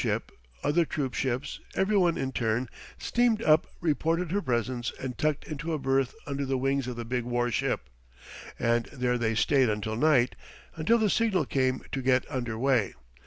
]Our 0.01 0.07
troop 0.07 0.29
ship, 0.31 0.37
other 0.63 0.83
troop 0.83 1.13
ships, 1.13 1.59
every 1.75 1.95
one 1.95 2.17
in 2.17 2.31
turn, 2.31 2.69
steamed 2.97 3.43
up, 3.43 3.67
reported 3.81 4.31
her 4.31 4.41
presence, 4.41 4.91
and 4.99 5.15
tucked 5.15 5.43
into 5.43 5.73
a 5.73 5.77
berth 5.77 6.15
under 6.25 6.43
the 6.43 6.57
wings 6.57 6.87
of 6.87 6.95
the 6.95 7.05
big 7.05 7.23
war 7.23 7.51
ship; 7.51 7.87
and 8.57 8.85
there 8.85 9.19
they 9.19 9.35
stayed 9.35 9.69
until 9.69 9.95
night, 9.95 10.33
until 10.75 10.97
the 10.97 11.07
signal 11.11 11.45
came 11.45 11.83
to 11.91 12.01
get 12.01 12.25
under 12.31 12.57
way. 12.57 12.95